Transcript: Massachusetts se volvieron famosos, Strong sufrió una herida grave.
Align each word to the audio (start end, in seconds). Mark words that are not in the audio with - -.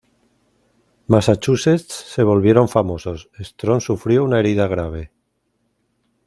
Massachusetts 1.05 1.93
se 1.93 2.23
volvieron 2.23 2.67
famosos, 2.67 3.29
Strong 3.39 3.81
sufrió 3.81 4.23
una 4.23 4.39
herida 4.39 4.65
grave. 4.67 5.11